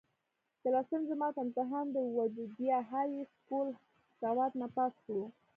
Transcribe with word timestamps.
د 0.61 0.63
لسم 0.75 1.01
جمات 1.09 1.35
امتحان 1.45 1.85
د 1.91 1.97
ودوديه 2.17 2.77
هائي 2.91 3.19
سکول 3.33 3.67
سوات 4.21 4.51
نه 4.61 4.67
پاس 4.75 4.93
کړو 5.05 5.25